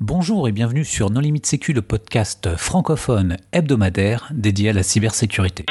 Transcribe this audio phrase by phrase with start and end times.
[0.00, 5.64] Bonjour et bienvenue sur Non Limite Sécu, le podcast francophone hebdomadaire dédié à la cybersécurité.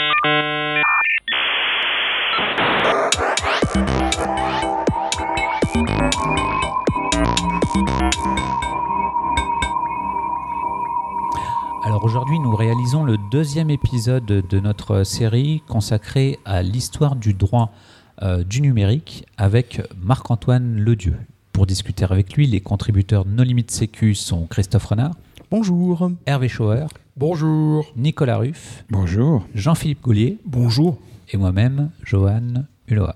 [11.83, 17.73] Alors aujourd'hui, nous réalisons le deuxième épisode de notre série consacrée à l'histoire du droit
[18.21, 21.17] euh, du numérique avec Marc-Antoine Ledieu.
[21.53, 25.11] Pour discuter avec lui, les contributeurs No Limite Sécu sont Christophe Renard.
[25.51, 26.09] Bonjour.
[26.25, 26.87] Hervé Schauer.
[27.15, 27.85] Bonjour.
[27.95, 28.83] Nicolas Ruff.
[28.89, 29.45] Bonjour.
[29.53, 30.39] Jean-Philippe Goulier.
[30.45, 30.97] Bonjour.
[31.31, 33.07] Et moi-même, Johan Hulot.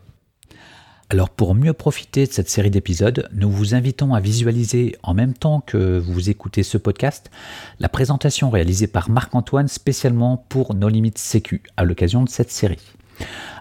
[1.10, 5.34] Alors pour mieux profiter de cette série d'épisodes, nous vous invitons à visualiser en même
[5.34, 7.32] temps que vous écoutez ce podcast
[7.80, 12.94] la présentation réalisée par Marc-Antoine spécialement pour No Limites Sécu à l'occasion de cette série.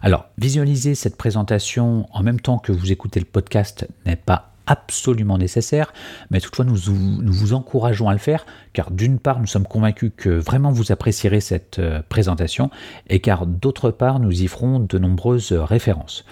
[0.03, 5.39] Alors, visualiser cette présentation en même temps que vous écoutez le podcast n'est pas absolument
[5.39, 5.93] nécessaire,
[6.31, 10.31] mais toutefois nous, vous encourageons à le faire, car d'une part nous sommes convaincus que
[10.31, 12.71] vraiment vous apprécierez cette euh, présentation,
[13.09, 16.25] et car d'autre part nous y ferons de nombreuses références.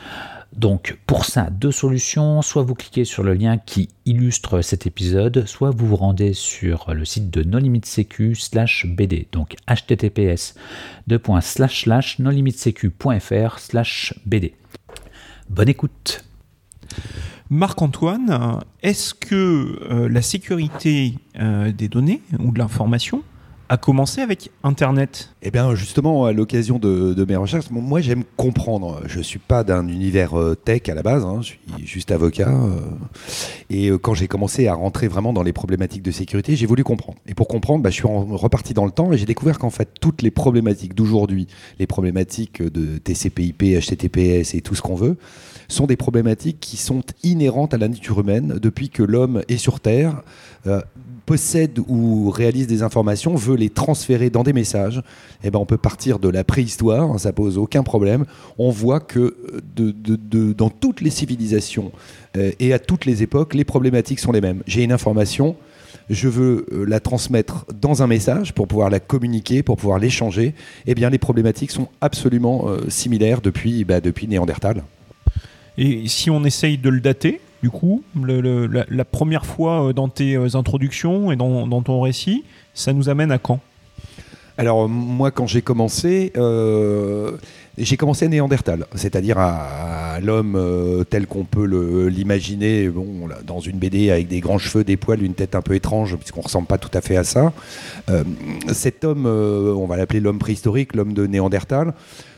[0.57, 5.47] Donc pour ça, deux solutions, soit vous cliquez sur le lien qui illustre cet épisode,
[5.47, 10.55] soit vous vous rendez sur le site de nolimitsecu slash bd, donc https
[11.09, 14.53] nolimitsecu.fr slash bd.
[15.51, 16.25] Bonne écoute
[17.51, 23.23] Marc-Antoine, est-ce que euh, la sécurité euh, des données ou de l'information
[23.69, 29.01] a commencé avec Internet Eh bien, justement, à l'occasion de, mes recherches, moi j'aime comprendre.
[29.07, 31.41] Je ne suis pas d'un univers euh, tech à la base, hein.
[31.41, 32.51] je suis juste avocat.
[32.51, 32.81] Euh.
[33.71, 36.85] et euh, quand j'ai commencé à rentrer vraiment dans les problématiques de sécurité, j'ai voulu
[36.85, 37.19] comprendre.
[37.27, 39.89] Et pour comprendre, bah, je suis reparti dans le temps et j'ai découvert qu'en fait,
[40.01, 41.47] toutes les problématiques d'aujourd'hui,
[41.79, 45.17] les problématiques de TCP/IP, HTTPS et tout ce qu'on veut,
[45.69, 49.81] sont des problématiques qui sont inhérentes à la nature humaine depuis que l'homme est sur
[49.81, 50.23] Terre
[51.27, 55.03] possède ou réalise des informations, veut les transférer dans des messages,
[55.43, 58.25] eh ben on peut partir de la préhistoire, hein, ça pose aucun problème.
[58.59, 59.37] On voit que
[59.77, 61.93] de, dans toutes les civilisations
[62.37, 64.63] euh, et à toutes les époques, les problématiques sont les mêmes.
[64.67, 65.57] J'ai une information,
[66.11, 70.55] je veux euh, la transmettre dans un message pour pouvoir la communiquer, pour pouvoir l'échanger.
[70.87, 74.83] Eh bien, les problématiques sont absolument euh, similaires depuis, bah, depuis Néandertal.
[75.77, 80.37] Et si on essaye de le dater, du coup, la, première fois euh, dans tes
[80.37, 82.45] euh, introductions et dans, ton récit,
[82.75, 83.59] ça nous amène à quand?
[84.59, 87.39] Alors moi quand j'ai commencé, euh,
[87.79, 91.65] j'ai commencé à Néandertal, c'est-à-dire à, l'homme tel qu'on peut
[92.09, 95.75] l'imaginer bon, dans une BD avec des grands cheveux, des poils, une tête un peu
[95.75, 97.53] étrange, puisqu'on ne ressemble pas tout à fait à ça.
[98.73, 101.95] cet homme, on va l'appeler l'homme préhistorique, l'homme de Néandertal,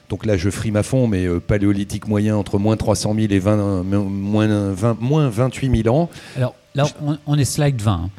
[0.09, 3.39] donc là, je frime à fond, mais euh, paléolithique moyen entre moins 300 000 et
[3.41, 6.09] 20, euh, moins, 20, moins 28 000 ans.
[6.37, 6.87] Alors là,
[7.27, 7.93] on, est slide 20.
[7.93, 8.11] Hein.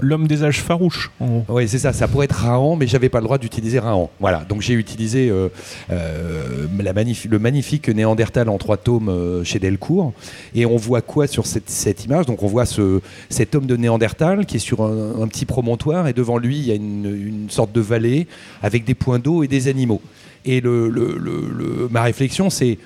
[0.00, 1.12] L'homme des âges farouches.
[1.48, 1.92] Oui, c'est ça.
[1.92, 4.10] Ça pourrait être Rahan, mais j'avais pas le droit d'utiliser Rahan.
[4.18, 4.44] Voilà.
[4.48, 5.48] Donc j'ai utilisé euh,
[5.88, 10.12] la le magnifique Néandertal en trois tomes chez Delcourt.
[10.54, 12.26] Et on voit quoi sur cette, image?
[12.26, 13.00] Donc on voit ce,
[13.30, 16.72] cet homme de Néandertal qui est sur un, petit promontoire et devant lui il y
[16.72, 18.26] a une, une sorte de vallée
[18.62, 20.02] avec des points d'eau et des animaux.
[20.46, 22.78] Et le, ma réflexion, c'est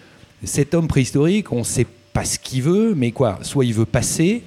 [0.42, 3.84] cet homme préhistorique, on ne sait pas ce qu'il veut, mais quoi Soit il veut
[3.84, 4.42] passer,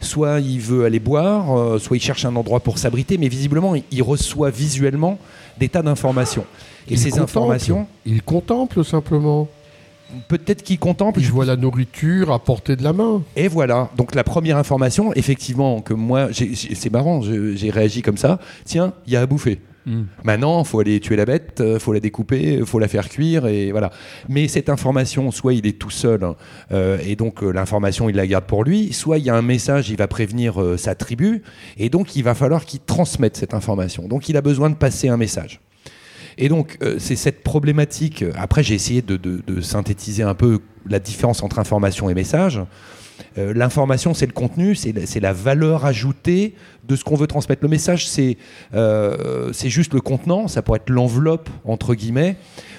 [0.00, 3.74] soit il veut aller boire, euh, soit il cherche un endroit pour s'abriter, mais visiblement,
[3.90, 5.18] il reçoit visuellement
[5.58, 6.44] des tas d'informations.
[6.88, 7.86] Et ces informations.
[8.04, 9.48] Il contemple simplement.
[10.28, 11.20] Peut-être qu'il contemple.
[11.20, 13.22] Il voit la nourriture à portée de la main.
[13.34, 13.90] Et voilà.
[13.96, 18.38] Donc la première information, effectivement, que moi, c'est marrant, j'ai réagi comme ça.
[18.64, 19.58] Tiens, il y a à bouffer.
[19.86, 20.06] Hmm.
[20.24, 23.70] Maintenant, faut aller tuer la bête, euh, faut la découper, faut la faire cuire, et
[23.70, 23.92] voilà.
[24.28, 26.34] Mais cette information, soit il est tout seul, hein,
[26.72, 29.42] euh, et donc euh, l'information, il la garde pour lui, soit il y a un
[29.42, 31.44] message, il va prévenir sa tribu,
[31.76, 34.08] et donc il va falloir qu'il transmette cette information.
[34.08, 35.60] Donc il a besoin de passer un message.
[36.36, 38.22] Et donc, c'est cette problématique.
[38.36, 42.60] Après, j'ai essayé de, synthétiser un peu la différence entre information et message.
[43.38, 46.54] Euh, l'information, c'est le contenu, c'est la, valeur ajoutée
[46.86, 47.62] de ce qu'on veut transmettre.
[47.62, 48.08] Le message,
[48.74, 52.36] euh, c'est juste le contenant, ça pourrait être l'enveloppe, entre guillemets,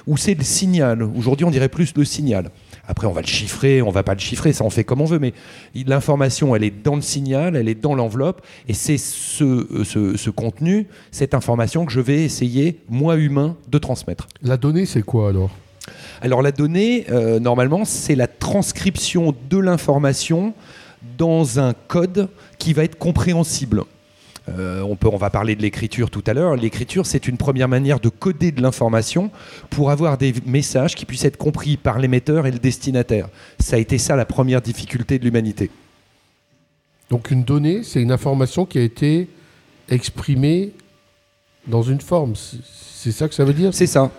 [0.07, 1.03] ou c'est le signal.
[1.03, 2.49] Aujourd'hui, on dirait plus le signal.
[2.87, 5.05] Après, on va le chiffrer, on va pas le chiffrer, ça on fait comme on
[5.05, 5.33] veut, mais
[5.75, 10.87] l'information, elle est dans le signal, elle est dans l'enveloppe, et c'est ce, ce, contenu,
[11.11, 14.27] cette information que je vais essayer, moi humain, de transmettre.
[14.41, 15.51] La donnée, c'est quoi alors?
[16.21, 20.53] Alors la donnée, euh, normalement, c'est la transcription de l'information
[21.17, 23.83] dans un code qui va être compréhensible.
[24.49, 26.55] Euh, on, peut, on va parler de l'écriture tout à l'heure.
[26.55, 29.29] L'écriture, c'est une première manière de coder de l'information
[29.69, 33.27] pour avoir des messages qui puissent être compris par l'émetteur et le destinataire.
[33.59, 35.69] Ça a été ça la première difficulté de l'humanité.
[37.09, 39.27] Donc une donnée, c'est une information qui a été
[39.89, 40.71] exprimée
[41.67, 42.33] dans une forme.
[42.35, 43.73] C'est ça que ça veut dire?
[43.73, 44.11] C'est ça.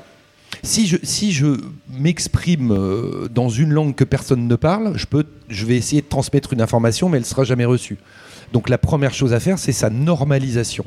[0.63, 1.47] Si je, si je
[1.91, 6.07] m'exprime euh, dans une langue que personne ne parle, je, peux, je vais essayer de
[6.09, 7.99] transmettre une information, mais elle ne sera jamais reçue.
[8.53, 10.85] Donc la première chose à faire, c'est sa normalisation.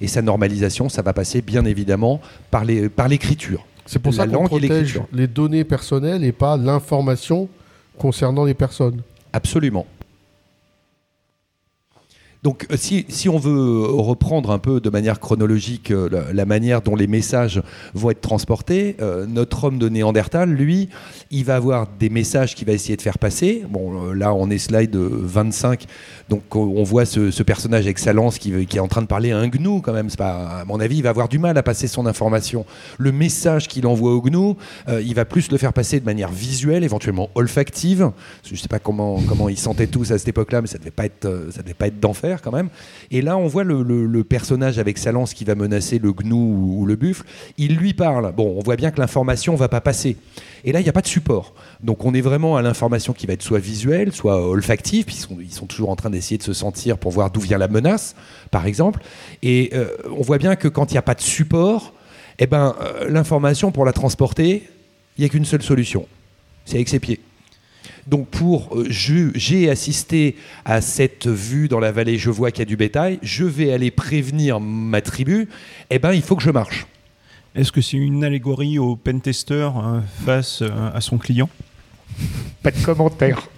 [0.00, 2.20] Et sa normalisation, ça va passer bien évidemment
[2.50, 3.58] par l'écriture.
[3.58, 7.48] Par c'est pour ça qu'on protège les données personnelles et pas l'information
[7.98, 9.02] concernant les personnes.
[9.32, 9.86] Absolument.
[12.44, 16.94] Donc euh, si, on veut reprendre un peu de manière chronologique euh, la, manière dont
[16.94, 17.62] les messages
[17.94, 20.90] vont être transportés, euh, notre homme de Néandertal, lui,
[21.30, 23.64] il va avoir des messages qu'il va essayer de faire passer.
[23.70, 25.86] Bon, là, on est slide 25,
[26.28, 29.32] donc on voit ce, personnage avec sa lance qui, qui, est en train de parler
[29.32, 30.10] à un gnou quand même.
[30.10, 32.66] Pas, à mon avis, il va avoir du mal à passer son information.
[32.98, 34.56] Le message qu'il envoie au gnou,
[34.88, 38.10] il va plus le faire passer de manière visuelle, éventuellement olfactive.
[38.44, 40.80] Je ne sais pas comment, comment ils sentaient tous à cette époque-là, mais ça ne
[40.80, 42.68] devait pas être, ça devait pas être d'enfer quand même.
[43.10, 46.86] Et là, on voit le, personnage avec sa lance qui va menacer le gnou ou,
[46.86, 47.24] le buffle.
[47.58, 48.32] Il lui parle.
[48.32, 50.16] Bon, on voit bien que l'information va pas passer.
[50.64, 51.54] Et là, il n'y a pas de support.
[51.82, 55.52] Donc, on est vraiment à l'information qui va être soit visuelle, soit olfactive, sont, ils
[55.52, 58.14] sont toujours en train d'essayer de se sentir pour voir d'où vient la menace,
[58.50, 59.00] par exemple.
[59.42, 61.92] Et euh, on voit bien que quand il n'y a pas de support,
[62.38, 64.68] eh ben, euh, l'information, pour la transporter,
[65.16, 66.06] il n'y a qu'une seule solution.
[66.64, 67.20] C'est avec ses pieds.
[68.06, 72.62] Donc pour euh, j'ai assisté à cette vue dans la vallée, je vois qu'il y
[72.62, 75.48] a du bétail, je vais aller prévenir ma tribu,
[75.90, 76.86] eh ben il faut que je marche.
[77.54, 81.48] Est-ce que c'est une allégorie au pentester hein, face euh, à son client?
[82.62, 83.48] Pas de commentaire.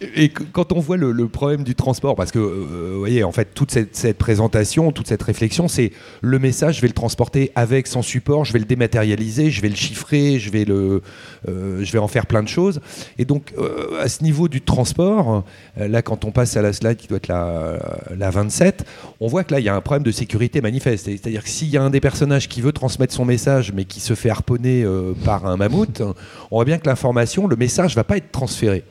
[0.00, 3.48] Et quand on voit le, problème du transport, parce que euh, vous voyez, en fait,
[3.54, 8.02] toute cette, présentation, toute cette réflexion, c'est le message, je vais le transporter avec, sans
[8.02, 11.02] support, je vais le dématérialiser, je vais le chiffrer, je vais, le,
[11.48, 12.80] euh, je vais en faire plein de choses.
[13.18, 15.44] Et donc, euh, à ce niveau du transport,
[15.76, 17.78] là, quand on passe à la slide qui doit être la,
[18.16, 18.84] la 27,
[19.20, 21.06] on voit que là, il y a un problème de sécurité manifeste.
[21.06, 24.00] C'est-à-dire que s'il y a un des personnages qui veut transmettre son message, mais qui
[24.00, 24.84] se fait harponner
[25.24, 26.02] par un mammouth,
[26.50, 28.84] on voit bien que l'information, le message, ne va pas être transféré.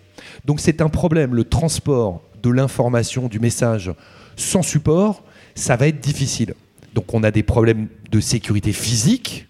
[0.46, 3.92] Donc c'est un problème, le transport de l'information, du message
[4.36, 5.24] sans support,
[5.56, 6.54] ça va être difficile.
[6.94, 9.48] Donc on a des problèmes de sécurité physique,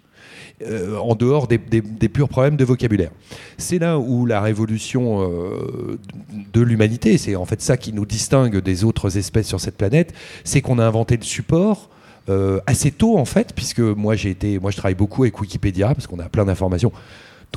[0.61, 3.11] euh, en dehors des, purs problèmes de vocabulaire.
[3.57, 5.99] C'est là où la révolution euh,
[6.53, 10.13] de l'humanité, c'est en fait ça qui nous distingue des autres espèces sur cette planète,
[10.45, 11.89] c'est qu'on a inventé le support.
[12.29, 15.93] Euh, assez tôt en fait, puisque moi j'ai été, moi je travaille beaucoup avec Wikipédia
[15.93, 16.91] parce qu'on a plein d'informations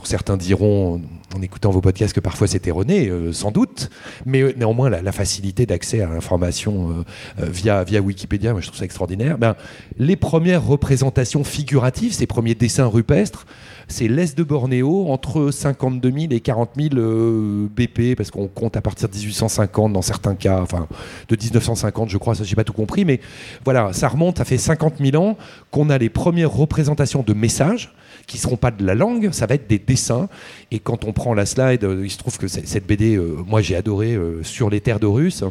[0.08, 1.02] certains diront,
[1.36, 3.90] en écoutant vos podcasts, que parfois c'est erroné, euh, sans doute,
[4.24, 7.04] mais euh, néanmoins, la, facilité d'accès à l'information
[7.40, 9.36] euh, via, via Wikipédia, moi, je trouve ça extraordinaire.
[9.38, 9.54] Ben,
[9.98, 13.46] les premières représentations figuratives, ces premiers dessins rupestres,
[13.86, 18.82] c'est l'Est de Bornéo, entre 52 000 et 40 000 BP, parce qu'on compte à
[18.82, 20.86] partir de 1850 dans certains cas, enfin
[21.28, 23.20] de 1950 je crois, ça j'ai pas tout compris, mais
[23.64, 25.38] voilà, ça remonte, ça fait 50 000 ans
[25.70, 27.94] qu'on a les premières représentations de messages
[28.28, 30.28] qui ne seront pas de la langue, ça va être des dessins.
[30.70, 33.62] Et quand on prend la slide, euh, il se trouve que cette BD, euh, moi
[33.62, 35.42] j'ai adoré, euh, sur les terres Russes,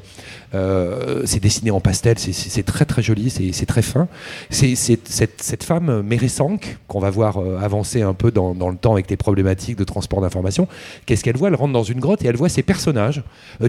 [1.26, 4.08] c'est dessiné en pastel, c'est très très joli, c'est très fin.
[4.50, 9.08] C'est cette, femme, Méressank, qu'on va voir avancer un peu dans, dans, le temps avec
[9.08, 10.68] des problématiques de transport d'information,
[11.06, 11.48] qu'est-ce qu'elle voit?
[11.48, 13.24] Elle rentre dans une grotte et elle voit ses personnages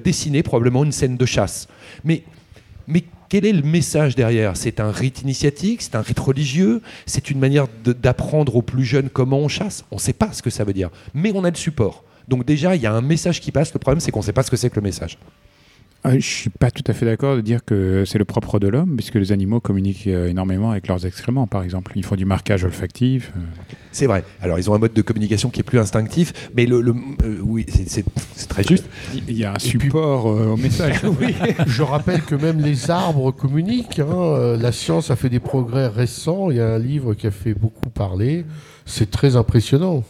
[0.04, 1.68] dessiner probablement une scène de chasse.
[2.04, 2.22] Mais,
[2.86, 4.56] mais quel est le message derrière?
[4.56, 9.10] C'est un rite initiatique, c'est un rite religieux, c'est une manière d'apprendre aux plus jeunes
[9.10, 9.84] comment on chasse?
[9.90, 12.04] On ne sait pas ce que ça veut dire, mais on a le support.
[12.26, 13.72] Donc déjà, il y a un message qui passe.
[13.72, 15.18] Le problème, c'est qu'on ne sait pas ce que c'est que le message.
[16.04, 18.60] Ah, je ne suis pas tout à fait d'accord de dire que c'est le propre
[18.60, 21.92] de l'homme, puisque les animaux communiquent euh, énormément avec leurs excréments, par exemple.
[21.96, 23.32] Ils font du marquage olfactif.
[23.36, 23.40] Euh.
[23.90, 24.22] C'est vrai.
[24.40, 27.66] Alors, ils ont un mode de communication qui est plus instinctif, mais le, euh, oui,
[27.88, 28.04] c'est
[28.48, 28.86] très juste.
[29.26, 31.00] Il y a un support au message.
[31.20, 31.34] oui.
[31.66, 33.98] Je rappelle que même les arbres communiquent.
[33.98, 34.56] Hein.
[34.56, 36.52] La science a fait des progrès récents.
[36.52, 38.44] Il y a un livre qui a fait beaucoup parler.
[38.88, 40.02] C'est très impressionnant.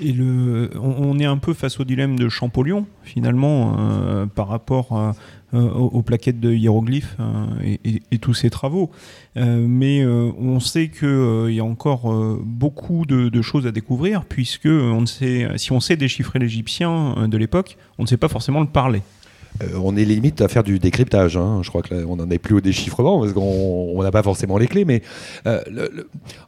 [0.00, 5.14] Et le, on, est un peu face au dilemme de Champollion, finalement, euh, par rapport
[5.54, 8.90] euh, aux, plaquettes de hiéroglyphes euh, et, tous ces travaux.
[9.34, 12.12] mais on sait qu'il y a encore
[12.44, 17.78] beaucoup de, choses à découvrir, puisque on sait, si on sait déchiffrer l'égyptien de l'époque,
[17.98, 19.00] on ne sait pas forcément le parler.
[19.62, 21.36] Euh, on est limite à faire du décryptage.
[21.36, 21.60] Hein.
[21.62, 24.84] Je crois qu'on n'en est plus au déchiffrement parce qu'on n'a pas forcément les clés.
[24.84, 25.02] Mais
[25.46, 25.60] euh,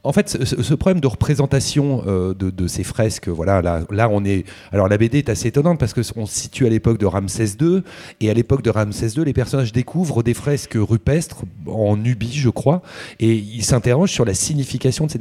[0.05, 4.45] en fait, ce, problème de représentation euh, de, ces fresques, voilà, là, on est.
[4.73, 7.83] Alors la BD est assez étonnante parce qu'on se situe à l'époque de Ramsès II
[8.21, 12.49] et à l'époque de Ramsès II, les personnages découvrent des fresques rupestres en Nubie, je
[12.49, 12.83] crois,
[13.19, 15.19] et ils s'interrogent sur la signification de ces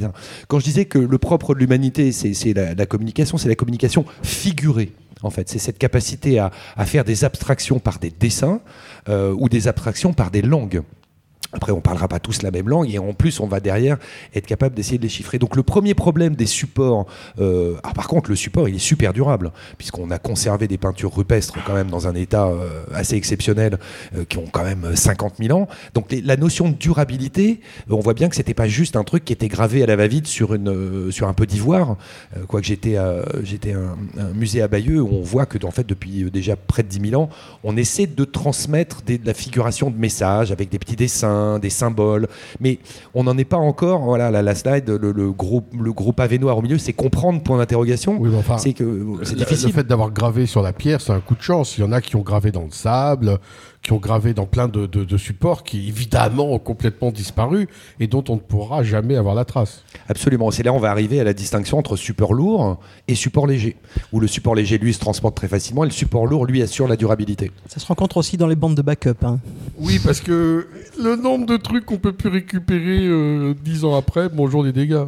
[0.47, 4.91] Quand je disais que le propre de l'humanité, c'est la communication, c'est la communication figurée.
[5.23, 5.49] En fait.
[5.49, 6.51] C'est cette capacité à,
[6.85, 8.61] faire des abstractions par des dessins
[9.07, 10.81] euh, ou des abstractions par des langues.
[11.51, 13.97] Après, on parlera pas tous la même langue et en plus, on va derrière
[14.35, 15.39] être capable d'essayer de les chiffrer.
[15.39, 17.07] Donc, le premier problème des supports,
[17.39, 21.15] euh, ah, par contre, le support, il est super durable puisqu'on a conservé des peintures
[21.15, 23.79] rupestres quand même dans un état euh, assez exceptionnel
[24.15, 25.67] euh, qui ont quand même 50 000 ans.
[25.95, 29.33] Donc, la notion de durabilité, on voit bien que c'était pas juste un truc qui
[29.33, 31.97] était gravé à la va-vite sur un peu d'ivoire.
[32.47, 32.97] Quoique j'étais
[33.43, 33.95] j'étais un,
[34.33, 37.21] musée à Bayeux où on voit que en fait depuis déjà près de 10 000
[37.21, 37.29] ans,
[37.63, 42.27] on essaie de transmettre de la figuration de messages avec des petits dessins des symboles,
[42.59, 42.79] mais
[43.13, 44.01] on n'en est pas encore.
[44.01, 47.57] Voilà, la, la slide, le, gros, le gros pavé noir au milieu, c'est comprendre point
[47.57, 48.17] d'interrogation.
[48.19, 49.67] Oui, enfin, c'est que c'est difficile.
[49.67, 51.77] Le fait d'avoir gravé sur la pierre, c'est un coup de chance.
[51.77, 53.37] Il y en a qui ont gravé dans le sable,
[53.89, 57.67] qui ont gravé dans plein de, de, de, supports qui évidemment ont complètement disparu
[57.99, 59.83] et dont on ne pourra jamais avoir la trace.
[60.07, 60.51] Absolument.
[60.51, 63.77] C'est là on va arriver à la distinction entre support lourd et support léger.
[64.11, 66.87] Où le support léger, lui, se transporte très facilement et le support lourd, lui, assure
[66.87, 67.49] la durabilité.
[67.65, 69.23] Ça se rencontre aussi dans les bandes de backup.
[69.23, 69.39] Hein.
[69.79, 70.67] Oui, parce que
[71.01, 75.05] le nombre de trucs qu'on peut plus récupérer euh, dix ans après, bonjour les dégâts.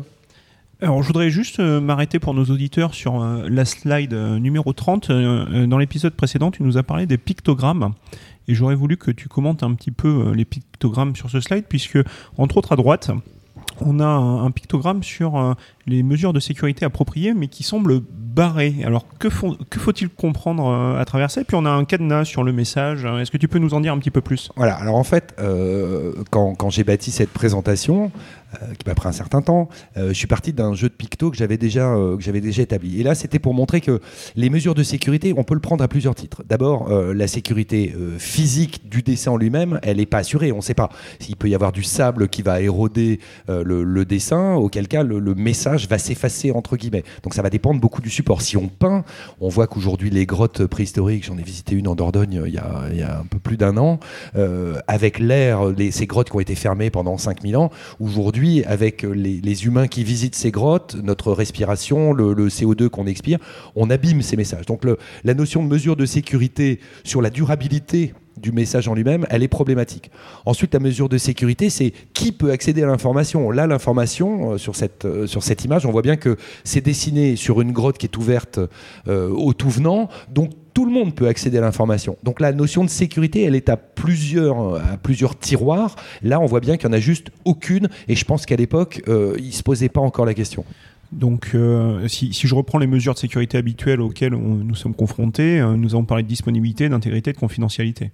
[0.82, 5.12] Alors, je voudrais juste euh, m'arrêter pour nos auditeurs sur euh, la slide numéro 30.
[5.12, 7.94] dans l'épisode précédent, tu nous as parlé des pictogrammes.
[8.48, 11.66] Et j'aurais voulu que tu commentes un petit peu euh, les pictogrammes sur ce slide,
[11.68, 12.00] puisque,
[12.38, 13.12] entre autres, à droite,
[13.80, 15.54] on a un, pictogramme sur euh,
[15.88, 18.76] les mesures de sécurité appropriées, mais qui semble barré.
[18.86, 21.42] Alors, que, faut-il comprendre euh, à travers ça?
[21.42, 23.06] Et puis, on a un cadenas sur le message.
[23.06, 24.52] Est-ce que tu peux nous en dire un petit peu plus?
[24.56, 25.36] Voilà, alors en fait,
[26.30, 28.12] quand j'ai bâti cette présentation,
[28.62, 29.70] euh, qui m'a pris un certain temps.
[29.96, 33.00] Euh, je suis parti d'un jeu de picto que j'avais déjà, euh, déjà établi.
[33.00, 34.02] Et là, c'était pour montrer que
[34.36, 36.44] les mesures de sécurité, on peut le prendre à plusieurs titres.
[36.48, 40.52] D'abord, la sécurité physique du dessin en lui-même, elle n'est pas assurée.
[40.52, 40.90] On ne sait pas
[41.20, 45.88] s'il peut y avoir du sable qui va éroder le, dessin, auquel cas le, message
[45.88, 47.04] va s'effacer entre guillemets.
[47.24, 48.42] Donc ça va dépendre beaucoup du support.
[48.42, 49.04] Si on peint,
[49.40, 53.20] on voit qu'aujourd'hui les grottes préhistoriques, j'en ai visité une en Dordogne il y a
[53.20, 54.00] un peu plus d'un an,
[54.88, 59.88] avec l'air, ces grottes qui ont été fermées pendant 5000 ans, aujourd'hui avec les, humains
[59.88, 63.40] qui visitent ces grottes, notre respiration, le, CO2 qu'on expire,
[63.76, 64.66] on abîme ces messages.
[64.66, 64.84] Donc
[65.24, 69.48] la notion de mesure de sécurité sur la durabilité du message en lui-même, elle est
[69.48, 70.12] problématique.
[70.46, 73.52] Ensuite, la mesure de sécurité, c'est qui peut accéder à l'information.
[73.52, 77.36] Là, l'information, euh, sur, cette, euh, sur cette image, on voit bien que c'est dessiné
[77.36, 78.60] sur une grotte qui est ouverte
[79.08, 82.18] euh, au tout venant, donc tout le monde peut accéder à l'information.
[82.24, 85.96] Donc la notion de sécurité, elle est à plusieurs, à plusieurs tiroirs.
[86.22, 89.02] Là, on voit bien qu'il n'y en a juste aucune, et je pense qu'à l'époque,
[89.08, 90.66] il ne se posait pas encore la question.
[91.12, 91.56] Donc,
[92.08, 96.06] si, si, je reprends les mesures de sécurité habituelles auxquelles nous sommes confrontés, nous avons
[96.06, 98.12] parlé de disponibilité, d'intégrité, de confidentialité.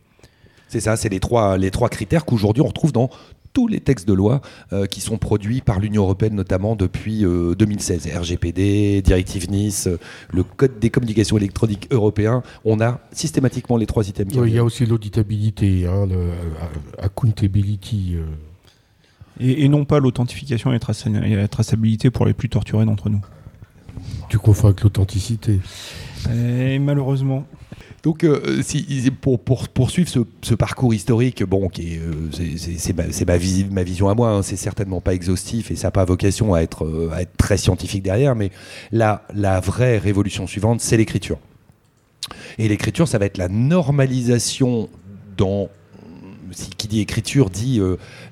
[0.70, 3.10] C'est ça, c'est les trois, les trois critères qu'aujourd'hui on retrouve dans
[3.58, 8.06] tous les textes de loi euh, qui sont produits par l'Union européenne, notamment depuis 2016.
[8.06, 9.98] Euh, RGPD, Directive Nice, euh,
[10.32, 12.44] le Code des communications électroniques européen.
[12.66, 14.32] On a systématiquement les trois items.
[14.46, 16.08] il y a aussi l'auditabilité, hein,
[17.00, 18.18] accountability.
[19.40, 23.22] Et, non pas l'authentification et, la traçabilité pour les plus torturés d'entre nous.
[24.30, 25.60] Tu confonds avec l'authenticité.
[26.32, 27.48] Et malheureusement.
[28.04, 28.62] Donc, euh,
[29.22, 29.40] pour,
[29.70, 32.30] poursuivre ce, parcours historique, bon, euh,
[32.78, 33.38] c'est ma,
[33.84, 36.86] vision à moi, hein, c'est certainement pas exhaustif et ça n'a pas vocation à être,
[36.86, 38.52] euh, à être très scientifique derrière, mais
[38.92, 41.40] la, la vraie révolution suivante, c'est l'écriture.
[42.60, 44.90] Et l'écriture, ça va être la normalisation
[45.36, 45.70] dans
[46.78, 47.82] qui dit écriture dit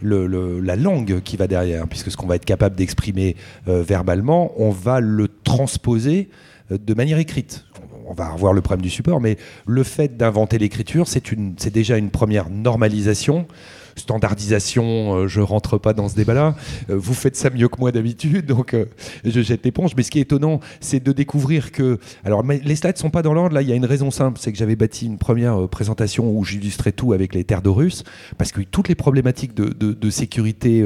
[0.01, 3.35] la langue qui va derrière, puisque ce qu'on va être capable d'exprimer
[3.67, 6.29] verbalement, on va le transposer
[6.71, 7.65] de manière écrite
[8.07, 12.11] on va revoir le problème du support, mais le fait d'inventer l'écriture, c'est déjà une
[12.11, 13.47] première normalisation
[13.95, 16.55] standardisation, euh, je rentre pas dans ce débat-là.
[16.89, 18.85] Euh, vous faites ça mieux que moi d'habitude, donc euh,
[19.23, 19.93] je jette l'éponge.
[19.95, 21.99] Mais ce qui est étonnant, c'est de découvrir que.
[22.23, 23.55] Alors, les slides sont pas dans l'ordre.
[23.55, 26.43] Là, il y a une raison simple, c'est que j'avais bâti une première présentation où
[26.43, 28.03] j'illustrais tout avec les terres Russes,
[28.37, 30.85] parce que toutes les problématiques de, sécurité,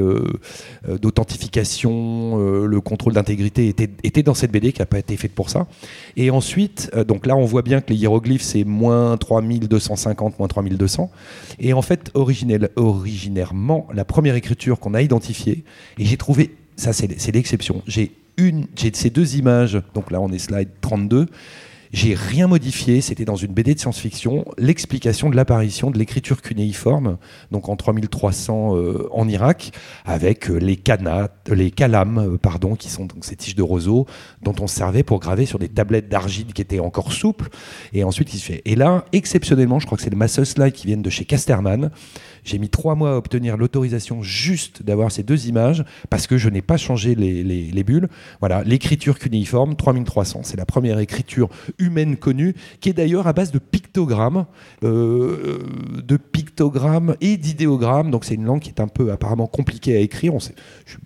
[1.00, 5.50] d'authentification, le contrôle d'intégrité étaient, étaient, dans cette BD qui n'a pas été faite pour
[5.50, 5.66] ça.
[6.16, 11.10] Et ensuite, donc là, on voit bien que les hiéroglyphes, c'est moins 3250, moins 3200.
[11.58, 15.64] Et en fait, originel, originairement la première écriture qu'on a identifiée.
[15.98, 20.30] Et j'ai trouvé, ça c'est l'exception, j'ai une, j'ai ces deux images, donc là on
[20.30, 21.26] est slide 32,
[21.92, 27.18] j'ai rien modifié, c'était dans une BD de science-fiction, l'explication de l'apparition de l'écriture cunéiforme,
[27.50, 29.72] donc en 3300 euh, en Irak,
[30.04, 34.06] avec euh, les canats, les calames, euh, pardon, qui sont ces tiges de roseau
[34.42, 37.48] dont on servait pour graver sur des tablettes d'argile qui étaient encore souples,
[37.92, 38.62] et ensuite il se fait.
[38.66, 41.90] Et là, exceptionnellement, je crois que c'est le Master Slide qui viennent de chez Casterman,
[42.44, 46.48] j'ai mis trois mois à obtenir l'autorisation juste d'avoir ces deux images parce que je
[46.48, 48.08] n'ai pas changé les, les, bulles.
[48.40, 50.40] Voilà, l'écriture cunéiforme 3300.
[50.44, 51.48] C'est la première écriture
[51.80, 54.46] humaine connue, qui est d'ailleurs à base de pictogrammes,
[54.84, 55.58] euh,
[56.02, 58.10] de pictogrammes et d'idéogrammes.
[58.10, 60.34] Donc c'est une langue qui est un peu apparemment compliquée à écrire.
[60.34, 60.38] On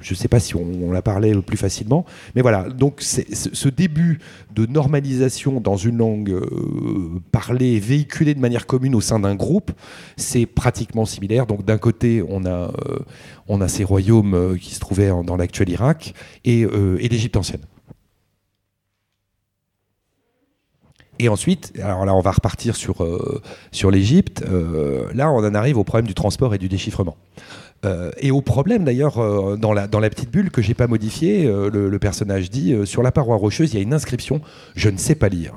[0.00, 2.04] je ne sais pas si on, la parlait plus facilement,
[2.34, 2.68] mais voilà.
[2.68, 4.20] Donc ce début
[4.54, 9.72] de normalisation dans une langue euh, parlée véhiculée de manière commune au sein d'un groupe,
[10.16, 11.46] c'est pratiquement similaire.
[11.46, 12.72] Donc d'un côté, on a,
[13.50, 16.14] euh, ces royaumes qui se trouvaient dans l'actuel Irak
[16.44, 16.66] et
[16.98, 17.62] l'Égypte ancienne.
[21.18, 23.40] Et ensuite, alors là, on va repartir sur, euh,
[23.90, 24.44] l'Égypte.
[24.48, 27.16] Euh, là, on en arrive au problème du transport et du déchiffrement.
[27.84, 31.70] Euh, et au problème d'ailleurs, euh, dans, la, petite bulle que j'ai pas modifiée, euh,
[31.70, 34.40] le, personnage dit sur la paroi rocheuse, il y a une inscription
[34.74, 35.54] Je ne sais pas lire.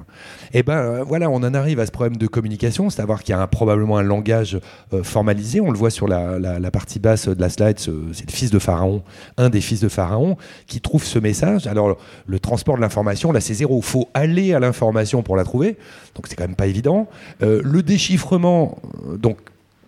[0.53, 3.38] Et eh ben voilà, on en arrive à ce problème de communication, dire qu'il y
[3.38, 4.60] a probablement un langage
[5.03, 5.60] formalisé.
[5.60, 8.60] On le voit sur la, la, partie basse de la slide, c'est le fils de
[8.60, 9.03] Pharaon,
[9.38, 11.67] un des fils de Pharaon, qui trouve ce message.
[11.67, 13.79] Alors le transport de l'information, là c'est zéro.
[13.79, 15.75] Il faut aller à l'information pour la trouver,
[16.15, 17.07] donc c'est quand même pas évident.
[17.41, 18.77] le déchiffrement,
[19.17, 19.38] donc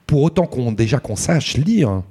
[0.08, 2.02] pour autant qu'on déjà qu'on sache lire.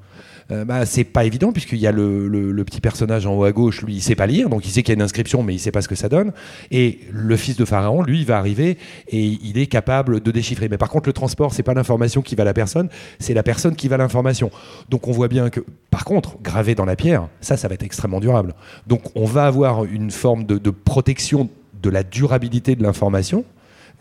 [0.51, 3.83] Euh, bah, c'est pas évident puisqu'il y a le, petit personnage en haut à gauche,
[3.83, 5.59] lui il sait pas lire, donc il sait qu'il y a une inscription mais il
[5.59, 6.33] sait pas ce que ça donne.
[6.71, 8.79] Et le fils de Pharaon, lui, il va arriver
[9.09, 10.69] et il est capable de déchiffrer.
[10.69, 12.89] Mais par contre, le transport, c'est pas l'information qui va à la personne,
[13.19, 14.51] c'est la personne qui va à l'information.
[14.89, 17.83] Donc on voit bien que, par contre, gravé dans la pierre, ça, ça va être
[17.83, 18.55] extrêmement durable.
[18.87, 21.51] Donc on va avoir une forme de protection
[21.83, 23.45] de la durabilité de l'information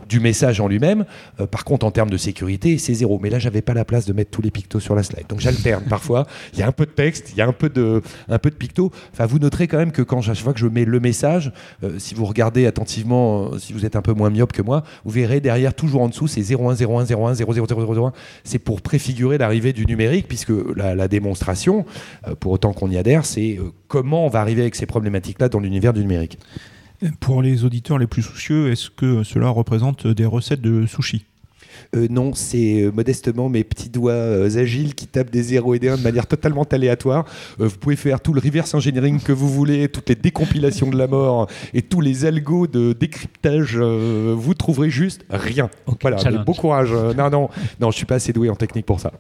[0.08, 1.06] du message en lui-même.
[1.40, 3.20] Euh, par contre, en termes de sécurité, c'est zéro.
[3.22, 5.28] Mais là, j'avais pas la place de mettre tous les pictos sur la slide.
[5.28, 6.28] Donc j'alterne parfois.
[6.54, 8.50] Il y a un peu de texte, il y a un peu de, un peu
[8.50, 8.92] de pictos.
[9.14, 11.52] Enfin, vous noterez quand même que quand chaque fois que je mets le message,
[11.84, 14.84] euh, si vous regardez attentivement, euh, si vous êtes un peu moins myope que moi,
[15.06, 18.12] vous verrez derrière, toujours en dessous, c'est 010101000000.
[18.44, 21.86] C'est pour préfigurer l'arrivée du numérique, puisque la, démonstration,
[22.40, 25.94] pour autant qu'on y adhère, c'est comment on va arriver avec ces problématiques-là dans l'univers
[25.94, 26.38] du numérique.
[27.20, 31.26] Pour les auditeurs les plus soucieux, est-ce que cela représente des recettes de sushi?
[31.96, 35.80] Euh, non, c'est euh, modestement mes petits doigts euh, agiles qui tapent des 0 et
[35.80, 37.26] des 1 de manière totalement aléatoire.
[37.58, 41.08] vous pouvez faire tout le reverse engineering que vous voulez, toutes les décompilations de la
[41.08, 43.78] mort et tous les algos de décryptage.
[43.78, 45.70] vous trouverez juste rien.
[46.02, 46.92] voilà, bon courage.
[46.92, 49.12] non, non, non, je suis pas assez doué en technique pour ça.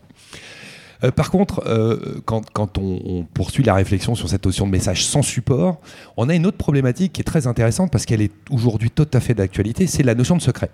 [1.03, 5.21] Euh, par contre, euh, quand, on, poursuit la réflexion sur cette notion de message sans
[5.21, 5.79] support,
[6.15, 9.19] on a une autre problématique qui est très intéressante parce qu'elle est aujourd'hui tout à
[9.19, 10.71] fait d'actualité, c'est la notion de secret.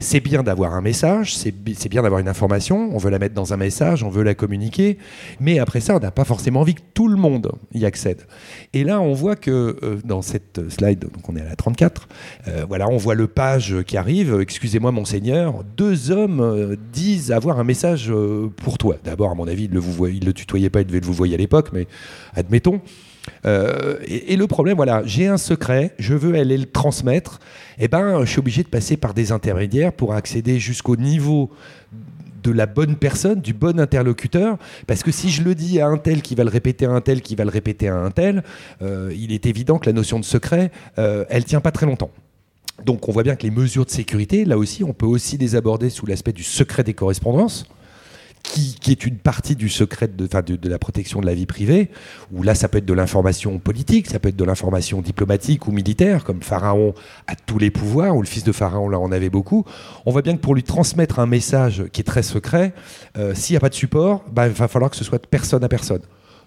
[0.00, 1.52] C'est bien d'avoir un message, c'est
[1.88, 4.98] bien d'avoir une information, on veut la mettre dans un message, on veut la communiquer,
[5.38, 8.22] mais après ça, on n'a pas forcément envie que tout le monde y accède.
[8.72, 12.08] Et là, on voit que euh, dans cette slide, donc on est à la 34,
[12.48, 17.64] euh, on voit le page qui arrive, excusez-moi monseigneur, deux hommes euh, disent avoir un
[17.64, 18.12] message
[18.56, 18.96] pour toi.
[19.04, 21.38] D'abord, à mon avis, ils ne le, tutoyaient pas, ils devaient le vous voyer à
[21.38, 21.86] l'époque, mais
[22.34, 22.80] admettons.
[23.46, 27.40] Euh, et, le problème, voilà, j'ai un secret, je veux aller le transmettre,
[27.78, 31.50] et eh ben, je suis obligé de passer par des intermédiaires pour accéder jusqu'au niveau
[32.42, 35.96] de la bonne personne, du bon interlocuteur, parce que si je le dis à un
[35.96, 38.42] tel qui va le répéter à un tel qui va le répéter à un tel,
[38.82, 42.10] euh, il est évident que la notion de secret, euh, elle tient pas très longtemps.
[42.84, 45.54] Donc on voit bien que les mesures de sécurité, là aussi, on peut aussi les
[45.54, 47.66] aborder sous l'aspect du secret des correspondances
[48.42, 51.90] qui, est une partie du secret de, de, de, la protection de la vie privée,
[52.32, 55.72] où là ça peut être de l'information politique, ça peut être de l'information diplomatique ou
[55.72, 56.94] militaire, comme Pharaon
[57.28, 59.64] a tous les pouvoirs, ou le fils de Pharaon là en avait beaucoup.
[60.06, 62.74] On voit bien que pour lui transmettre un message qui est très secret,
[63.16, 65.26] euh, s'il n'y a pas de support, bah, il va falloir que ce soit de
[65.26, 66.02] personne à personne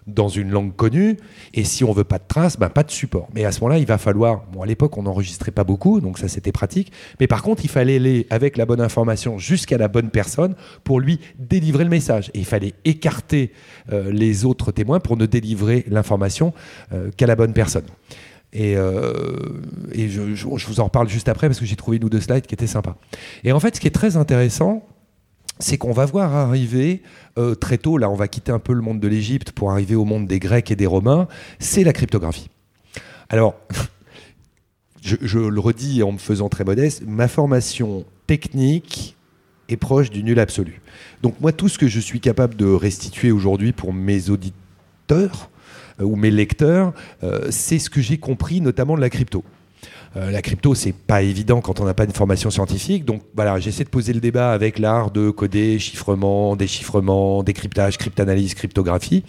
[0.08, 1.18] dans une langue connue.
[1.54, 3.28] Et si on veut pas de traces, ben pas de support.
[3.34, 4.44] Mais à ce moment-là, il va falloir.
[4.52, 6.92] Bon, à l'époque, on n'enregistrait pas beaucoup, donc ça c'était pratique.
[7.20, 11.00] Mais par contre, il fallait aller avec la bonne information jusqu'à la bonne personne pour
[11.00, 12.30] lui délivrer le message.
[12.34, 13.52] Et il fallait écarter
[13.92, 16.54] euh, les autres témoins pour ne délivrer l'information
[16.94, 17.86] euh, qu'à la bonne personne.
[18.54, 19.36] Et, euh,
[19.92, 22.22] et je, je, vous en reparle juste après parce que j'ai trouvé une ou deux
[22.22, 22.96] slides qui étaient sympas.
[23.44, 24.88] Et en fait, ce qui est très intéressant,
[25.60, 27.02] c'est qu'on va voir arriver
[27.38, 29.96] euh, très tôt, là on va quitter un peu le monde de l'Égypte pour arriver
[29.96, 31.28] au monde des Grecs et des Romains,
[31.60, 32.50] c'est la cryptographie.
[33.30, 33.56] Alors,
[35.02, 39.16] je, le redis en me faisant très modeste, ma formation technique
[39.70, 40.82] est proche du nul absolu.
[41.22, 45.50] Donc moi, tout ce que je suis capable de restituer aujourd'hui pour mes auditeurs
[46.00, 46.94] euh, ou mes lecteurs,
[47.24, 49.44] euh, c'est ce que j'ai compris notamment de la crypto.
[50.18, 53.06] Euh, la crypto, c'est pas évident quand on n'a pas une formation scientifique.
[53.06, 58.54] Donc voilà, j'essaie de poser le débat avec l'art de coder, chiffrement, déchiffrement, décryptage, cryptanalyse,
[58.54, 59.24] cryptographie.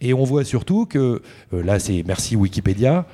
[0.00, 3.06] Et on voit surtout que, euh, là c'est merci Wikipédia,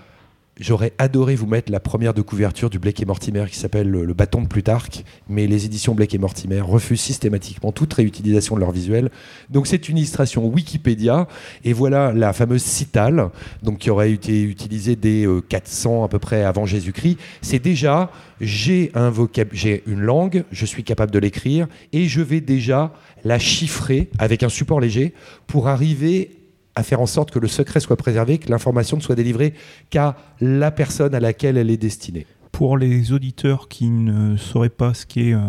[0.61, 4.15] J'aurais adoré vous mettre la première de couverture du Blake et Mortimer qui s'appelle le,
[4.15, 8.71] bâton de Plutarque, mais les éditions Blake et Mortimer refusent systématiquement toute réutilisation de leur
[8.71, 9.11] visuel.
[9.51, 11.27] Donc c'est une illustration Wikipédia,
[11.65, 13.31] et voilà la fameuse citale,
[13.65, 17.19] donc qui aurait été utilisée dès 400 euh, à peu près avant Jésus-Christ.
[17.43, 19.13] C'est déjà j'ai un
[19.51, 22.93] j'ai une langue, je suis capable de l'écrire, et je vais déjà
[23.25, 25.15] la chiffrer avec un support léger
[25.49, 26.44] pour arriver
[26.77, 29.55] à faire en sorte que le secret soit préservé, que l'information ne soit délivrée
[29.91, 32.27] qu'à la personne à laquelle elle est destinée.
[32.53, 35.41] Pour les auditeurs qui ne sauraient pas ce qu'est euh,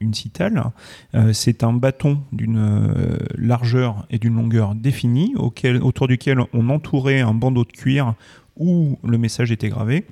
[0.00, 0.64] une citale,
[1.14, 7.20] euh, c'est un bâton d'une euh, largeur et d'une longueur définie, autour duquel on entourait
[7.20, 8.14] un bandeau de cuir
[8.56, 10.04] où le message était gravé.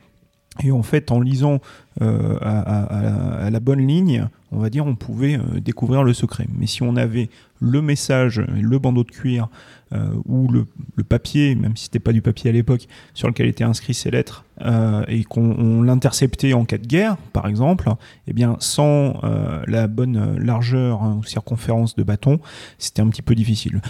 [0.62, 1.61] Et en fait, en lisant
[2.01, 6.47] à, la bonne ligne, on va dire, on pouvait découvrir le secret.
[6.59, 9.49] Mais si on avait le message, le bandeau de cuir
[9.92, 10.66] euh, ou le,
[11.05, 14.45] papier, même si c'était pas du papier à l'époque, sur lequel étaient inscrits ces lettres,
[14.62, 17.88] euh, et qu'on l'interceptait en cas de guerre, par exemple,
[18.27, 22.40] eh bien, sans euh, la bonne largeur hein, ou circonférence de bâton,
[22.79, 23.81] c'était un petit peu difficile.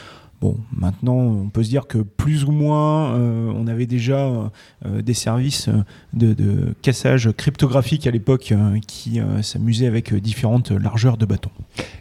[0.41, 4.51] Bon, maintenant, on peut se dire que plus ou moins, euh, on avait déjà
[4.85, 5.71] euh, des services
[6.13, 6.37] de,
[6.83, 11.51] cassage cryptographique à l'époque euh, qui s'amusaient avec différentes largeurs de bâtons.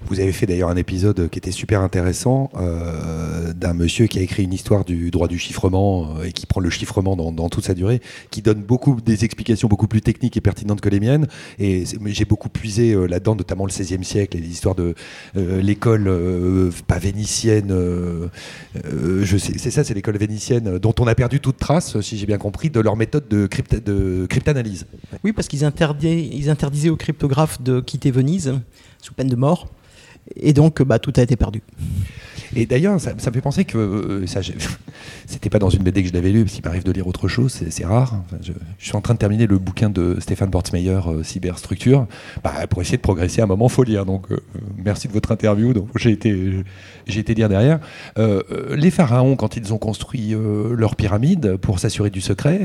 [0.08, 2.52] Vous avez fait d'ailleurs un épisode qui était super intéressant
[3.56, 6.70] d'un monsieur qui a écrit une histoire du droit du chiffrement et qui prend le
[6.70, 10.82] chiffrement dans, toute sa durée, qui donne beaucoup des explications beaucoup plus techniques et pertinentes
[10.82, 11.28] que les miennes.
[11.58, 14.94] Et j'ai beaucoup puisé là-dedans, notamment le XVIe siècle et l'histoire de
[15.36, 17.74] l'école pas vénitienne
[19.38, 22.38] sais, c'est ça, c'est l'école vénitienne dont on a perdu toute trace, si j'ai bien
[22.38, 23.48] compris, de leur méthode de,
[24.28, 24.86] cryptanalyse.
[25.24, 28.60] Oui, parce qu'ils interdisaient, ils interdisaient aux cryptographes de quitter Venise
[29.02, 29.68] sous peine de mort,
[30.36, 31.62] et donc bah, tout a été perdu.
[32.56, 34.26] Et d'ailleurs, ça, me fait penser que euh,
[35.28, 37.28] c'était pas dans une BD que je l'avais lu, parce qu'il m'arrive de lire autre
[37.28, 38.24] chose, c'est rare.
[38.42, 42.08] je, suis en train de terminer le bouquin de Stéphane Bortsmeyer, euh, Cyberstructure,
[42.44, 43.42] bah, pour essayer de progresser.
[43.42, 44.06] À un moment, faut lire.
[44.06, 44.38] Donc, euh,
[44.78, 45.74] merci de votre interview.
[45.96, 46.34] J'ai été,
[47.34, 47.80] lire derrière.
[48.18, 50.36] les pharaons, quand ils ont construit
[50.72, 52.62] leur pyramide pour s'assurer du secret,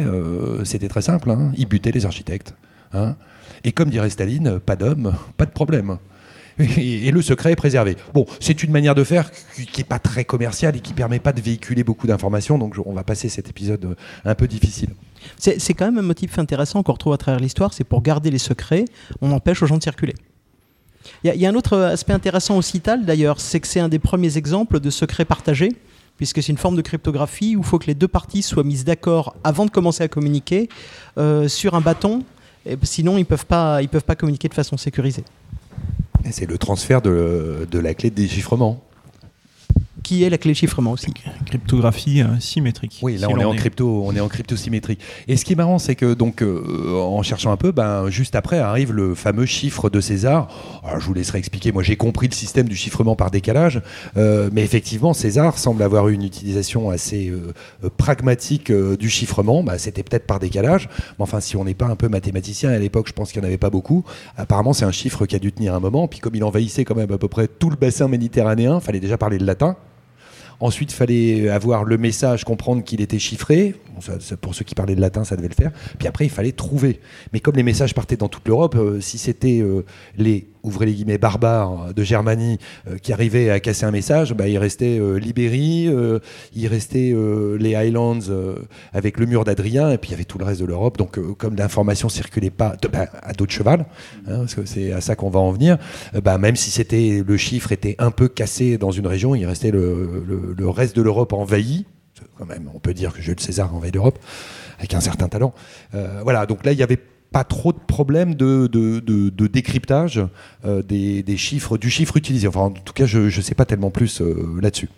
[0.64, 1.30] c'était très simple.
[1.30, 1.52] Hein.
[1.56, 2.54] ils butaient les architectes.
[2.92, 3.16] Hein.
[3.64, 5.98] Et comme dirait Staline, pas d'homme, pas de problème
[6.60, 7.96] et, le secret est préservé.
[8.14, 11.32] Bon, c'est une manière de faire qui n'est pas très commerciale et qui permet pas
[11.32, 13.94] de véhiculer beaucoup d'informations, donc on va passer cet épisode euh,
[14.24, 14.90] un peu difficile.
[15.38, 18.38] C'est quand même un motif intéressant qu'on retrouve à travers l'histoire, c'est pour garder les
[18.38, 18.86] secrets,
[19.20, 20.14] on empêche aux gens de circuler.
[21.24, 23.98] Il y, a un autre aspect intéressant au CITAL d'ailleurs, c'est que c'est un des
[23.98, 25.70] premiers exemples de secret partagé,
[26.16, 28.84] puisque c'est une forme de cryptographie où il faut que les deux parties soient mises
[28.84, 30.68] d'accord avant de commencer à communiquer
[31.18, 32.22] euh, sur un bâton,
[32.82, 35.24] sinon ils ne peuvent, peuvent pas communiquer de façon sécurisée.
[36.30, 38.82] C'est le transfert de, la clé de déchiffrement
[40.02, 41.12] qui est la clé de chiffrement aussi?
[41.46, 42.98] Cryptographie euh, symétrique.
[43.02, 45.00] Oui, là on est, en crypto, on est en crypto symétrique.
[45.28, 48.34] Et ce qui est marrant, c'est que donc euh, en cherchant un peu, ben juste
[48.34, 50.48] après arrive le fameux chiffre de César.
[50.84, 51.72] Alors, je vous laisserai expliquer.
[51.72, 53.82] Moi, j'ai compris le système du chiffrement par décalage,
[54.16, 57.32] euh, mais effectivement, César semble avoir eu une utilisation assez
[57.96, 59.62] pragmatique du chiffrement.
[59.62, 62.78] Ben, C'était peut-être par décalage, mais enfin, si on n'est pas un peu mathématicien à
[62.78, 64.04] l'époque, je pense qu'il n'y en avait pas beaucoup.
[64.36, 66.08] Apparemment, c'est un chiffre qui a dû tenir un moment.
[66.08, 69.00] Puis comme il envahissait quand même à peu près tout le bassin méditerranéen, il fallait
[69.00, 69.76] déjà parler le latin.
[70.60, 73.74] Ensuite, il fallait avoir le message, comprendre qu'il était chiffré.
[74.40, 75.72] Pour ceux qui parlaient de latin, ça devait le faire.
[75.98, 77.00] Puis après, il fallait trouver.
[77.32, 79.84] Mais comme les messages partaient dans toute l'Europe, euh, si c'était euh,
[80.16, 82.58] les ouvrez les guillemets, barbares de Germanie
[82.88, 86.18] euh, qui arrivaient à casser un message, bah, il restait euh, Libérie, euh,
[86.54, 87.14] il restait
[87.58, 88.20] les Highlands
[88.92, 90.98] avec le mur d'Adrien, et puis il y avait tout le reste de l'Europe.
[90.98, 93.86] Donc, comme l'information circulait pas bah, à dos de cheval,
[94.26, 95.78] hein, parce que c'est à ça qu'on va en venir,
[96.22, 99.70] bah, même si c'était le chiffre était un peu cassé dans une région, il restait
[99.70, 101.86] le, le reste de l'Europe envahi.
[102.74, 104.18] On peut dire que Jules César envahit l'Europe
[104.78, 105.52] avec un certain talent.
[106.22, 107.00] voilà, donc là, il y avait
[107.32, 108.66] pas trop de problèmes de,
[109.46, 110.20] décryptage
[110.64, 112.48] euh, des, chiffres, du chiffre utilisé.
[112.48, 114.88] Enfin, en tout cas, je ne sais pas tellement plus euh, là-dessus.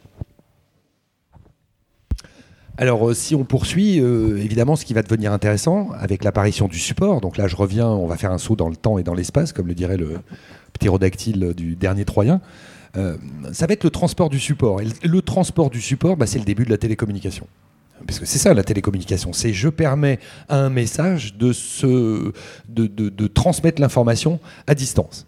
[2.79, 7.21] Alors, euh, si on poursuit, évidemment, ce qui va devenir intéressant avec l'apparition du support,
[7.21, 9.53] donc là, je reviens, on va faire un saut dans le temps et dans l'espace,
[9.53, 10.19] comme le dirait le
[10.73, 12.41] ptérodactyle du dernier Troyen.
[12.95, 14.81] Ça va être le transport du support.
[14.81, 17.47] Le, transport du support, bah, c'est le début de la télécommunication
[18.07, 21.53] parce que c'est ça la télécommunication, c'est je permets à un message de,
[23.29, 25.27] transmettre l'information à distance.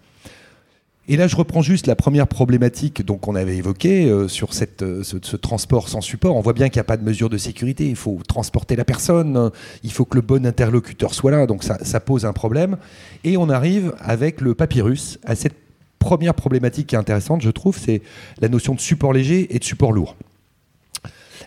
[1.07, 4.49] Et là, je reprends juste la première problématique qu'on avait évoquée euh, sur
[4.81, 6.35] euh, ce, transport sans support.
[6.35, 7.87] On voit bien qu'il n'y a pas de mesure de sécurité.
[7.87, 9.51] Il faut transporter la personne.
[9.83, 11.47] Il faut que le bon interlocuteur soit là.
[11.47, 12.79] Donc ça, ça pose un problème.
[13.23, 15.64] Et on arrive avec le papyrus à cette
[16.05, 18.03] première problématique qui est intéressante, je trouve, c'est
[18.41, 20.17] la notion de support léger et de support lourd.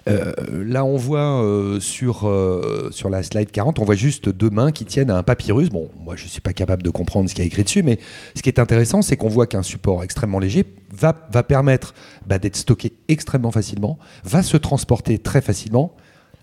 [0.07, 4.49] Euh, là, on voit euh, sur, euh, sur la slide 40, on voit juste deux
[4.49, 5.69] mains qui tiennent à un papyrus.
[5.69, 7.83] Bon, moi, je ne suis pas capable de comprendre ce qu'il y a écrit dessus,
[7.83, 7.99] mais
[8.33, 11.93] ce qui est intéressant, c'est qu'on voit qu'un support extrêmement léger va, va permettre
[12.25, 15.93] bah, d'être stocké extrêmement facilement, va se transporter très facilement.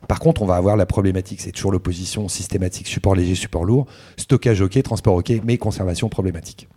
[0.08, 3.86] Par contre, on va avoir la problématique, c'est toujours l'opposition systématique support léger, support lourd,
[4.16, 6.68] stockage ok, transport ok, mais conservation problématique.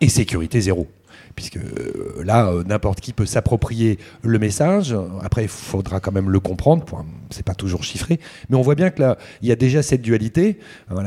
[0.00, 0.86] Et sécurité zéro
[1.34, 4.96] puisque euh, là, euh, n'importe qui peut s'approprier le message.
[5.22, 6.84] Après, il faudra quand même le comprendre.
[7.30, 10.02] C'est pas toujours chiffré, mais on voit bien que là, il y a déjà cette
[10.02, 10.58] dualité.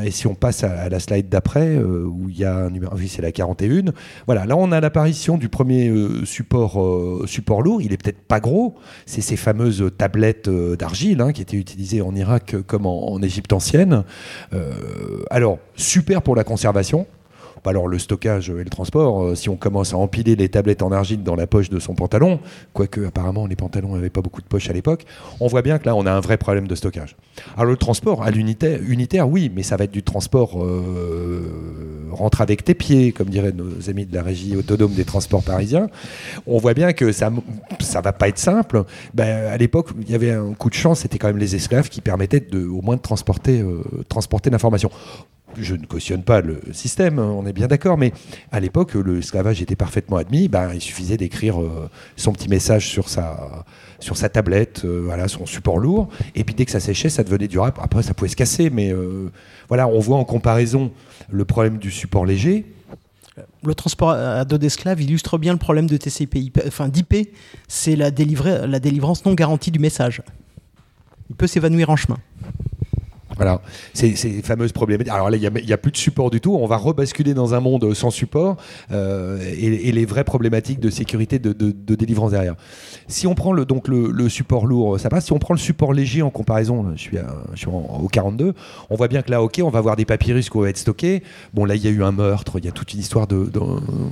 [0.04, 2.96] Et si on passe à, la slide d'après, euh, où il y a un numéro,
[2.96, 3.92] oui, c'est la 41.
[4.26, 5.94] Voilà, là, on a l'apparition du premier
[6.26, 7.82] support, support lourd.
[7.82, 8.76] Il est peut-être pas gros.
[9.06, 14.04] C'est ces fameuses tablettes d'argile hein, qui étaient utilisées en Irak comme en Égypte ancienne.
[15.30, 17.08] alors, super pour la conservation
[17.65, 20.91] alors le stockage et le transport, euh, si on commence à empiler les tablettes en
[20.91, 22.39] argile dans la poche de son pantalon,
[22.74, 25.06] quoique apparemment les pantalons n'avaient pas beaucoup de poches à l'époque,
[25.39, 27.15] on voit bien que là on a un vrai problème de stockage.
[27.56, 32.41] Alors le transport à l'unitaire, unitaire, oui, mais ça va être du transport euh, rentre
[32.41, 35.88] avec tes pieds, comme diraient nos amis de la régie autonome des transports parisiens.
[36.48, 37.32] On voit bien que ça
[37.80, 38.84] ça va pas être simple.
[39.13, 41.89] Ben, à l'époque, il y avait un coup de chance, c'était quand même les esclaves
[41.89, 44.91] qui permettaient de, au moins de transporter, euh, transporter l'information
[45.58, 48.14] je ne cautionne pas le système, on est bien d'accord, mais
[48.52, 50.48] à l'époque, le esclavage était parfaitement admis.
[50.48, 53.66] Ben, il suffisait d'écrire euh, son petit message sur sa,
[54.00, 57.24] sur sa tablette, euh, voilà, son support lourd, et puis dès que ça séchait, ça
[57.24, 57.78] devenait durable.
[57.82, 59.32] Après, ça pouvait se casser, mais euh,
[59.68, 60.92] voilà, on voit en comparaison
[61.30, 62.66] le problème du support léger.
[63.64, 67.34] Le transport à dos d'esclaves illustre bien le problème de TCP, enfin d'IP,
[67.70, 70.22] c'est la délivrance non garantie du message.
[71.30, 72.18] Il peut s'évanouir en chemin.
[73.39, 73.62] Voilà,
[73.93, 75.13] ces, ces fameuses problématiques.
[75.13, 76.58] Alors là, il n'y a, plus de support du tout.
[76.58, 78.58] On va rebasculer dans un monde sans support
[78.91, 81.54] euh, et, les vraies problématiques de sécurité de,
[81.95, 82.56] délivrance derrière.
[83.08, 85.28] Si on prend le, donc le, support lourd, ça passe.
[85.28, 87.02] Si on prend le support léger en comparaison, je
[87.56, 88.54] suis, au 42,
[88.89, 91.23] on voit bien que là, ok, on va avoir des papyrus qui vont être stockés.
[91.54, 93.49] Bon, là, il y a eu un meurtre, il y a toute une histoire de.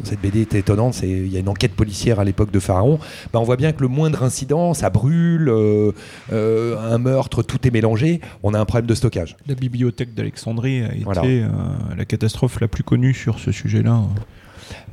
[0.03, 1.01] cette BD était étonnante.
[1.03, 2.97] Il y a une enquête policière à l'époque de Pharaon.
[3.33, 5.91] Ben, on voit bien que le moindre incident, ça brûle, euh,
[6.31, 8.21] euh, un meurtre, tout est mélangé.
[8.43, 9.16] On a un problème de stockage.
[9.47, 11.49] La bibliothèque d'Alexandrie a été euh,
[11.95, 14.01] la catastrophe la plus connue sur ce sujet-là.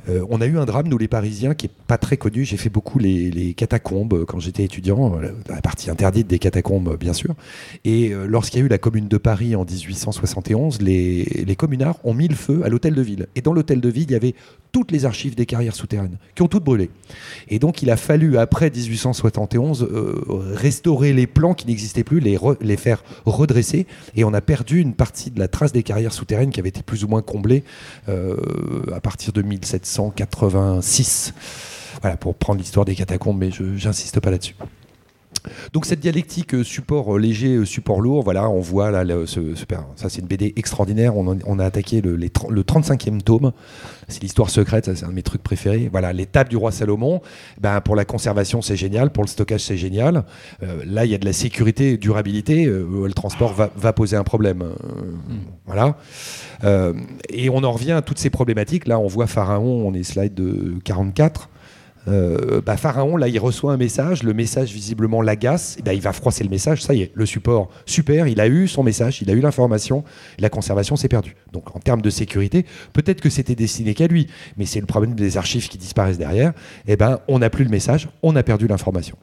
[0.09, 2.45] Euh, on a eu un drame, nous les Parisiens, qui est pas très connu.
[2.45, 6.97] J'ai fait beaucoup les, catacombes euh, quand j'étais étudiant, euh, la partie interdite des catacombes,
[6.99, 7.35] bien sûr.
[7.85, 12.29] Et lorsqu'il y a eu la commune de Paris en 1871, les, communards ont mis
[12.29, 13.27] le feu à l'hôtel de ville.
[13.37, 14.35] Et dans l'hôtel de ville, il y avait
[14.73, 16.91] toutes les archives des carrières souterraines, qui ont toutes brûlé.
[17.49, 19.89] Et donc, il a fallu, après 1871,
[20.55, 23.87] restaurer les plans qui n'existaient plus, les, les faire redresser.
[24.17, 26.83] Et on a perdu une partie de la trace des carrières souterraines qui avait été
[26.83, 27.63] plus ou moins comblée
[28.09, 29.94] à partir de 1700.
[30.03, 31.35] 1986.
[32.01, 34.57] Voilà, pour prendre l'histoire des catacombes, mais je n'insiste pas là-dessus.
[35.73, 39.55] Donc cette dialectique euh, support euh, léger, euh, support lourd, voilà, on voit là, ce,
[39.97, 43.53] ça c'est une BD extraordinaire, on, a attaqué le, le 35e tome,
[44.09, 45.89] c'est l'histoire secrète, c'est un de mes trucs préférés.
[45.91, 47.21] Voilà, l'étape du roi Salomon,
[47.61, 50.25] ben, pour la conservation c'est génial, pour le stockage c'est génial.
[50.87, 54.63] là il y a de la sécurité, durabilité, le transport va, va, poser un problème.
[54.63, 55.39] Hmm.
[55.67, 55.97] Voilà.
[57.29, 60.35] et on en revient à toutes ces problématiques, là on voit Pharaon, on est slide
[60.35, 61.49] de 44.
[62.07, 66.13] Euh, bah, Pharaon, là, il reçoit un message, le message visiblement l'agace, bah, il va
[66.13, 69.31] froisser le message, ça y est, le support, super, il a eu son message, il
[69.31, 70.05] a eu l'information,
[70.39, 71.37] la conservation s'est perdue.
[71.53, 75.15] Donc en termes de sécurité, peut-être que c'était destiné qu'à lui, mais c'est le problème
[75.15, 76.53] des archives qui disparaissent derrière,
[76.87, 79.17] et ben, on n'a plus le message, on a perdu l'information.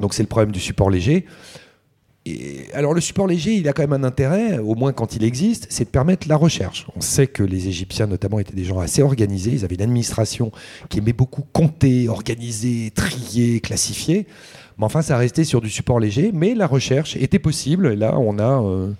[0.00, 1.26] Donc c'est le problème du support léger
[2.74, 5.66] alors le support léger, il a quand même un intérêt, au moins quand il existe,
[5.70, 6.86] c'est de permettre la recherche.
[6.96, 10.50] On sait que les Égyptiens notamment étaient des gens assez organisés, ils avaient une administration
[10.88, 14.26] qui aimait beaucoup compter, organiser, trier, classifier.
[14.78, 17.92] Mais enfin, ça restait sur du support léger, mais la recherche était possible.
[17.92, 18.62] Et là, on a...
[18.62, 18.92] Euh,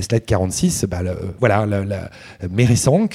[0.00, 1.02] slide 46, bah,
[1.38, 2.10] voilà, la,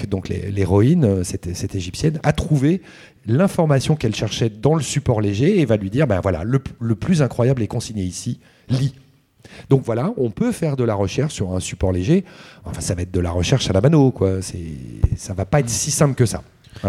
[0.09, 2.81] donc l'héroïne, euh, cette, égyptienne, a trouvé
[3.27, 6.95] l'information qu'elle cherchait dans le support léger et va lui dire, ben voilà, le, le
[6.95, 8.93] plus incroyable est consigné ici, lit.
[9.69, 12.25] Donc voilà, on peut faire de la recherche sur un support léger.
[12.65, 14.41] Enfin, ça va être de la recherche à la mano, quoi.
[14.41, 14.57] C'est,
[15.15, 16.43] ça va pas être si simple que ça.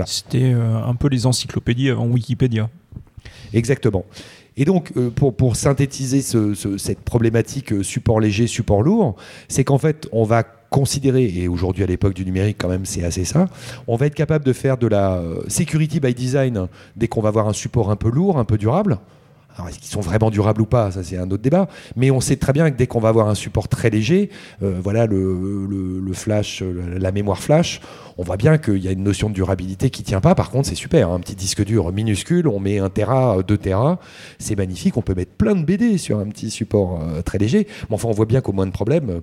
[0.06, 2.68] C'était euh, un peu les encyclopédies avant Wikipédia.
[3.52, 4.04] Exactement.
[4.56, 9.16] Et donc, euh, pour, synthétiser cette problématique euh, support léger, support lourd,
[9.48, 13.02] c'est qu'en fait, on va considérer, et aujourd'hui à l'époque du numérique quand même c'est
[13.02, 13.48] assez ça,
[13.88, 17.48] on va être capable de faire de la security by design dès qu'on va avoir
[17.48, 19.00] un support un peu lourd, un peu durable,
[19.56, 21.68] Alors, est-ce qu'ils sont vraiment durables ou pas Ça, c'est un autre débat.
[21.96, 24.30] Mais on sait très bien que dès qu'on va avoir un support très léger,
[24.62, 27.80] euh, voilà le, flash, la mémoire flash,
[28.18, 30.34] on voit bien qu'il y a une notion de durabilité qui tient pas.
[30.34, 31.10] Par contre, c'est super.
[31.10, 31.16] Hein.
[31.16, 33.98] un petit disque dur minuscule, on met 1 Tera, 2 Tera,
[34.38, 34.96] c'est magnifique.
[34.96, 37.66] On peut mettre plein de BD sur un petit support euh, très léger.
[37.88, 39.20] Mais enfin, on voit bien qu'au moins de problème,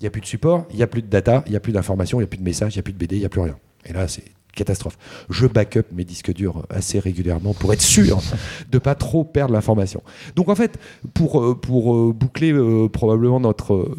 [0.00, 1.60] il n'y a plus de support, il n'y a plus de data, il n'y a
[1.60, 3.20] plus d'informations, il n'y a plus de messages, il n'y a plus de BD, il
[3.20, 3.56] n'y a plus rien.
[3.86, 4.98] Et là, c'est catastrophe.
[5.30, 8.20] Je backup mes disques durs assez régulièrement pour être sûr
[8.70, 10.02] de pas trop perdre l'information.
[10.36, 10.78] Donc en fait,
[11.14, 13.90] pour, euh, pour euh, boucler euh, probablement notre,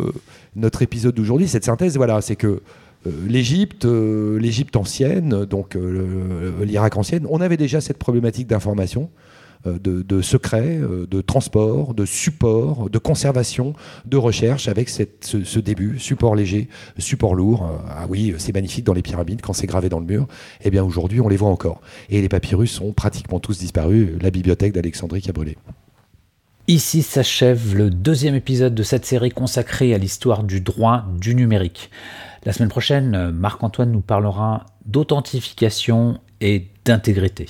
[0.55, 2.61] notre épisode d'aujourd'hui, cette synthèse, voilà, c'est que
[3.27, 5.77] l'Égypte, l'Égypte ancienne, donc
[6.61, 9.09] l'Irak ancienne, on avait déjà cette problématique d'information.
[9.65, 13.73] Euh, de, secret, euh, de transport, de support, de conservation,
[14.05, 17.63] de recherche avec ce, début, support léger, support lourd.
[17.63, 20.27] Euh, ah oui, c'est magnifique dans les pyramides quand c'est gravé dans le mur.
[20.63, 21.79] Eh bien aujourd'hui, on les voit encore.
[22.09, 24.17] Et les papyrus ont pratiquement tous disparu.
[24.21, 25.57] La bibliothèque d'Alexandrie qui a brûlé.
[26.67, 31.89] Ici s'achève le deuxième épisode de cette série consacrée à l'histoire du droit du numérique.
[32.45, 37.47] La semaine prochaine, Marc-Antoine nous parlera d'authentification et d'intégrité.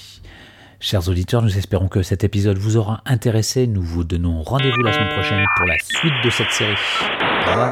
[0.84, 3.67] Chers auditeurs, nous espérons que cet épisode vous aura intéressé.
[3.67, 6.76] Nous vous donnons rendez-vous la semaine prochaine pour la suite de cette série.
[7.22, 7.72] Au revoir.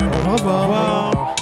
[0.00, 1.34] Au revoir.